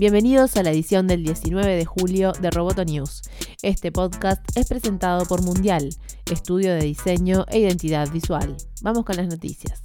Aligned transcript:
Bienvenidos 0.00 0.56
a 0.56 0.62
la 0.62 0.70
edición 0.70 1.06
del 1.06 1.22
19 1.24 1.76
de 1.76 1.84
julio 1.84 2.32
de 2.32 2.50
Roboto 2.50 2.86
News. 2.86 3.20
Este 3.60 3.92
podcast 3.92 4.40
es 4.56 4.66
presentado 4.66 5.26
por 5.26 5.42
Mundial, 5.42 5.90
estudio 6.32 6.72
de 6.72 6.84
diseño 6.84 7.44
e 7.48 7.58
identidad 7.58 8.10
visual. 8.10 8.56
Vamos 8.80 9.04
con 9.04 9.16
las 9.16 9.28
noticias. 9.28 9.78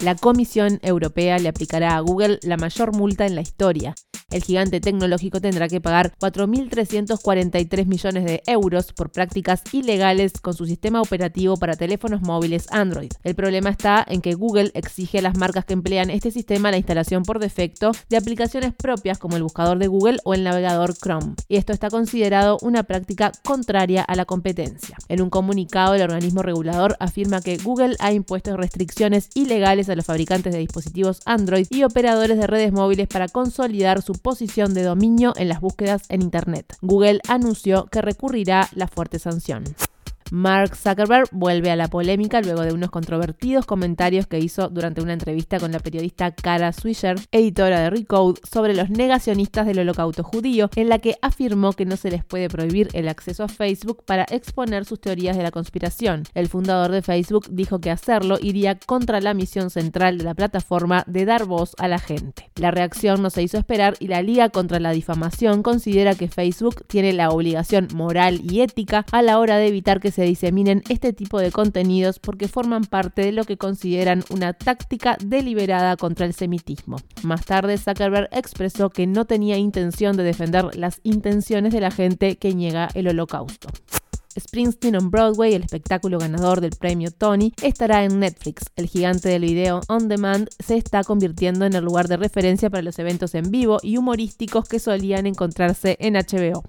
La 0.00 0.16
Comisión 0.16 0.80
Europea 0.82 1.38
le 1.38 1.50
aplicará 1.50 1.94
a 1.94 2.00
Google 2.00 2.40
la 2.42 2.56
mayor 2.56 2.92
multa 2.96 3.26
en 3.26 3.36
la 3.36 3.42
historia 3.42 3.94
el 4.34 4.42
gigante 4.42 4.80
tecnológico 4.80 5.40
tendrá 5.40 5.68
que 5.68 5.80
pagar 5.80 6.12
4.343 6.20 7.86
millones 7.86 8.24
de 8.24 8.42
euros 8.48 8.92
por 8.92 9.12
prácticas 9.12 9.62
ilegales 9.72 10.32
con 10.42 10.54
su 10.54 10.66
sistema 10.66 11.00
operativo 11.00 11.56
para 11.56 11.76
teléfonos 11.76 12.20
móviles 12.20 12.66
Android. 12.72 13.12
El 13.22 13.36
problema 13.36 13.70
está 13.70 14.04
en 14.08 14.20
que 14.20 14.34
Google 14.34 14.72
exige 14.74 15.20
a 15.20 15.22
las 15.22 15.38
marcas 15.38 15.64
que 15.64 15.74
emplean 15.74 16.10
este 16.10 16.32
sistema 16.32 16.72
la 16.72 16.78
instalación 16.78 17.22
por 17.22 17.38
defecto 17.38 17.92
de 18.08 18.16
aplicaciones 18.16 18.74
propias 18.74 19.18
como 19.18 19.36
el 19.36 19.44
buscador 19.44 19.78
de 19.78 19.86
Google 19.86 20.18
o 20.24 20.34
el 20.34 20.42
navegador 20.42 20.94
Chrome, 20.94 21.34
y 21.48 21.56
esto 21.56 21.72
está 21.72 21.88
considerado 21.88 22.58
una 22.60 22.82
práctica 22.82 23.30
contraria 23.44 24.02
a 24.02 24.16
la 24.16 24.24
competencia. 24.24 24.96
En 25.08 25.22
un 25.22 25.30
comunicado, 25.30 25.94
el 25.94 26.02
organismo 26.02 26.42
regulador 26.42 26.96
afirma 26.98 27.40
que 27.40 27.56
Google 27.58 27.94
ha 28.00 28.12
impuesto 28.12 28.56
restricciones 28.56 29.28
ilegales 29.34 29.88
a 29.88 29.94
los 29.94 30.06
fabricantes 30.06 30.52
de 30.52 30.58
dispositivos 30.58 31.20
Android 31.24 31.68
y 31.70 31.84
operadores 31.84 32.36
de 32.36 32.48
redes 32.48 32.72
móviles 32.72 33.06
para 33.06 33.28
consolidar 33.28 34.02
su 34.02 34.14
posición 34.24 34.72
de 34.72 34.82
dominio 34.82 35.34
en 35.36 35.50
las 35.50 35.60
búsquedas 35.60 36.04
en 36.08 36.22
Internet. 36.22 36.76
Google 36.80 37.20
anunció 37.28 37.84
que 37.92 38.00
recurrirá 38.00 38.70
la 38.74 38.88
fuerte 38.88 39.18
sanción. 39.18 39.64
Mark 40.30 40.76
Zuckerberg 40.76 41.28
vuelve 41.32 41.70
a 41.70 41.76
la 41.76 41.88
polémica 41.88 42.40
luego 42.40 42.62
de 42.62 42.72
unos 42.72 42.90
controvertidos 42.90 43.66
comentarios 43.66 44.26
que 44.26 44.38
hizo 44.38 44.68
durante 44.68 45.02
una 45.02 45.12
entrevista 45.12 45.58
con 45.60 45.72
la 45.72 45.78
periodista 45.78 46.32
Kara 46.32 46.72
Swisher, 46.72 47.16
editora 47.32 47.80
de 47.80 47.90
Recode, 47.90 48.40
sobre 48.50 48.74
los 48.74 48.90
negacionistas 48.90 49.66
del 49.66 49.80
holocausto 49.80 50.22
judío, 50.22 50.70
en 50.76 50.88
la 50.88 50.98
que 50.98 51.16
afirmó 51.22 51.72
que 51.72 51.84
no 51.84 51.96
se 51.96 52.10
les 52.10 52.24
puede 52.24 52.48
prohibir 52.48 52.88
el 52.94 53.08
acceso 53.08 53.44
a 53.44 53.48
Facebook 53.48 54.04
para 54.04 54.24
exponer 54.24 54.84
sus 54.84 55.00
teorías 55.00 55.36
de 55.36 55.42
la 55.42 55.50
conspiración. 55.50 56.24
El 56.34 56.48
fundador 56.48 56.90
de 56.90 57.02
Facebook 57.02 57.46
dijo 57.50 57.80
que 57.80 57.90
hacerlo 57.90 58.38
iría 58.40 58.78
contra 58.78 59.20
la 59.20 59.34
misión 59.34 59.70
central 59.70 60.18
de 60.18 60.24
la 60.24 60.34
plataforma 60.34 61.04
de 61.06 61.24
dar 61.24 61.44
voz 61.44 61.74
a 61.78 61.88
la 61.88 61.98
gente. 61.98 62.50
La 62.56 62.70
reacción 62.70 63.22
no 63.22 63.30
se 63.30 63.42
hizo 63.42 63.58
esperar 63.58 63.94
y 63.98 64.08
la 64.08 64.22
Liga 64.22 64.48
contra 64.48 64.80
la 64.80 64.92
Difamación 64.92 65.62
considera 65.62 66.14
que 66.14 66.28
Facebook 66.28 66.86
tiene 66.86 67.12
la 67.12 67.30
obligación 67.30 67.88
moral 67.94 68.40
y 68.42 68.60
ética 68.60 69.04
a 69.12 69.22
la 69.22 69.38
hora 69.38 69.56
de 69.56 69.66
evitar 69.66 70.00
que 70.00 70.13
se 70.14 70.22
diseminen 70.22 70.82
este 70.88 71.12
tipo 71.12 71.40
de 71.40 71.50
contenidos 71.50 72.20
porque 72.20 72.46
forman 72.46 72.84
parte 72.84 73.22
de 73.22 73.32
lo 73.32 73.44
que 73.44 73.56
consideran 73.56 74.22
una 74.30 74.52
táctica 74.52 75.18
deliberada 75.24 75.96
contra 75.96 76.24
el 76.24 76.34
semitismo. 76.34 76.98
Más 77.24 77.44
tarde, 77.44 77.78
Zuckerberg 77.78 78.28
expresó 78.30 78.90
que 78.90 79.08
no 79.08 79.24
tenía 79.24 79.56
intención 79.56 80.16
de 80.16 80.22
defender 80.22 80.76
las 80.76 81.00
intenciones 81.02 81.72
de 81.72 81.80
la 81.80 81.90
gente 81.90 82.36
que 82.36 82.54
niega 82.54 82.88
el 82.94 83.08
holocausto. 83.08 83.68
Springsteen 84.38 84.96
on 84.96 85.10
Broadway, 85.10 85.54
el 85.54 85.62
espectáculo 85.62 86.18
ganador 86.18 86.60
del 86.60 86.72
premio 86.72 87.10
Tony, 87.10 87.52
estará 87.62 88.04
en 88.04 88.18
Netflix. 88.18 88.64
El 88.76 88.86
gigante 88.86 89.28
del 89.28 89.42
video 89.42 89.80
on 89.88 90.08
demand 90.08 90.48
se 90.58 90.76
está 90.76 91.04
convirtiendo 91.04 91.64
en 91.64 91.74
el 91.74 91.84
lugar 91.84 92.08
de 92.08 92.16
referencia 92.16 92.70
para 92.70 92.82
los 92.82 92.98
eventos 92.98 93.34
en 93.34 93.50
vivo 93.50 93.78
y 93.82 93.96
humorísticos 93.96 94.68
que 94.68 94.78
solían 94.78 95.26
encontrarse 95.26 95.96
en 96.00 96.14
HBO. 96.14 96.64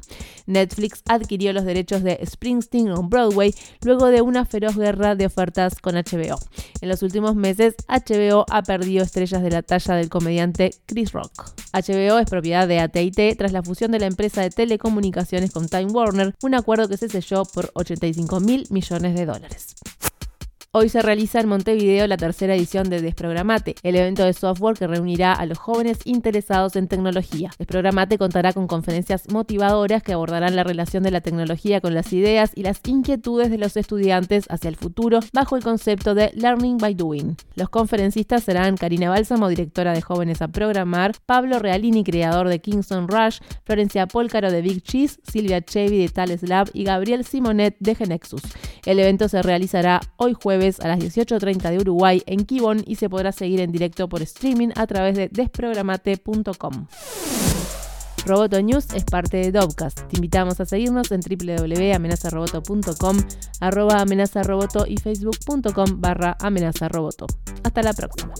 Netflix 0.45 1.01
adquirió 1.07 1.53
los 1.53 1.65
derechos 1.65 2.03
de 2.03 2.19
Springsteen 2.25 2.91
on 2.91 3.09
Broadway 3.09 3.53
luego 3.81 4.07
de 4.07 4.21
una 4.21 4.45
feroz 4.45 4.77
guerra 4.77 5.15
de 5.15 5.25
ofertas 5.25 5.79
con 5.79 5.95
HBO. 5.95 6.37
En 6.81 6.89
los 6.89 7.01
últimos 7.01 7.35
meses, 7.35 7.75
HBO 7.87 8.45
ha 8.49 8.61
perdido 8.61 9.03
estrellas 9.03 9.41
de 9.41 9.51
la 9.51 9.63
talla 9.63 9.95
del 9.95 10.09
comediante 10.09 10.71
Chris 10.85 11.11
Rock. 11.13 11.55
HBO 11.73 12.19
es 12.19 12.29
propiedad 12.29 12.67
de 12.67 12.79
AT&T 12.79 13.35
tras 13.37 13.51
la 13.51 13.63
fusión 13.63 13.91
de 13.91 13.99
la 13.99 14.05
empresa 14.05 14.41
de 14.41 14.49
telecomunicaciones 14.49 15.51
con 15.51 15.67
Time 15.67 15.91
Warner, 15.91 16.35
un 16.41 16.55
acuerdo 16.55 16.87
que 16.87 16.97
se 16.97 17.09
selló 17.09 17.43
por 17.55 17.71
85 17.73 18.41
mil 18.41 18.67
millones 18.69 19.15
de 19.15 19.25
dólares. 19.25 19.75
Hoy 20.77 20.89
se 20.89 21.01
realiza 21.01 21.39
en 21.39 21.47
Montevideo 21.47 22.05
la 22.05 22.17
tercera 22.17 22.53
edición 22.53 22.89
de 22.89 23.01
Desprogramate, 23.01 23.75
el 23.81 23.95
evento 23.95 24.25
de 24.25 24.33
software 24.33 24.77
que 24.77 24.87
reunirá 24.87 25.31
a 25.31 25.45
los 25.45 25.57
jóvenes 25.57 25.99
interesados 26.03 26.75
en 26.75 26.89
tecnología. 26.89 27.49
Desprogramate 27.57 28.17
contará 28.17 28.51
con 28.51 28.67
conferencias 28.67 29.31
motivadoras 29.31 30.03
que 30.03 30.11
abordarán 30.11 30.53
la 30.57 30.65
relación 30.65 31.01
de 31.03 31.11
la 31.11 31.21
tecnología 31.21 31.79
con 31.79 31.93
las 31.93 32.11
ideas 32.11 32.51
y 32.55 32.63
las 32.63 32.81
inquietudes 32.85 33.51
de 33.51 33.57
los 33.57 33.77
estudiantes 33.77 34.47
hacia 34.49 34.67
el 34.67 34.75
futuro 34.75 35.21
bajo 35.31 35.55
el 35.55 35.63
concepto 35.63 36.13
de 36.13 36.31
Learning 36.33 36.77
by 36.77 36.93
Doing. 36.93 37.37
Los 37.55 37.69
conferencistas 37.69 38.43
serán 38.43 38.75
Karina 38.75 39.09
Bálsamo, 39.09 39.47
directora 39.47 39.93
de 39.93 40.01
Jóvenes 40.01 40.41
a 40.41 40.49
Programar, 40.49 41.13
Pablo 41.25 41.59
Realini, 41.59 42.03
creador 42.03 42.49
de 42.49 42.59
Kingston 42.59 43.07
Rush, 43.07 43.39
Florencia 43.63 44.07
Polcaro 44.07 44.51
de 44.51 44.61
Big 44.61 44.83
Cheese, 44.83 45.21
Silvia 45.23 45.61
Chevy 45.61 45.99
de 45.99 46.09
Tales 46.09 46.43
Lab 46.43 46.69
y 46.73 46.83
Gabriel 46.83 47.23
Simonet 47.23 47.77
de 47.79 47.95
Genexus. 47.95 48.41
El 48.85 48.99
evento 48.99 49.27
se 49.27 49.41
realizará 49.41 50.01
hoy 50.17 50.33
jueves 50.33 50.79
a 50.79 50.87
las 50.87 50.99
18.30 50.99 51.71
de 51.71 51.77
Uruguay 51.79 52.23
en 52.25 52.45
Kibon 52.45 52.83
y 52.85 52.95
se 52.95 53.09
podrá 53.09 53.31
seguir 53.31 53.59
en 53.59 53.71
directo 53.71 54.07
por 54.07 54.21
streaming 54.21 54.69
a 54.75 54.85
través 54.87 55.15
de 55.15 55.27
desprogramate.com. 55.29 56.87
Roboto 58.25 58.59
News 58.61 58.87
es 58.95 59.03
parte 59.03 59.37
de 59.37 59.51
Dovcast. 59.51 60.07
Te 60.07 60.17
invitamos 60.17 60.59
a 60.59 60.65
seguirnos 60.65 61.11
en 61.11 61.21
www.amenazaroboto.com, 61.21 63.17
arroba 63.59 64.01
amenazaroboto 64.01 64.85
y 64.87 64.97
facebook.com 64.97 66.01
barra 66.01 66.35
amenazaroboto. 66.39 67.27
Hasta 67.63 67.83
la 67.83 67.93
próxima. 67.93 68.33